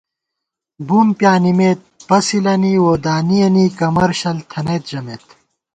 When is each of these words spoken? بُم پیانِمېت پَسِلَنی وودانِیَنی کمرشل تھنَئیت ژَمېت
بُم 0.87 1.07
پیانِمېت 1.19 1.79
پَسِلَنی 2.07 2.73
وودانِیَنی 2.85 3.65
کمرشل 3.79 4.37
تھنَئیت 4.49 4.83
ژَمېت 4.91 5.25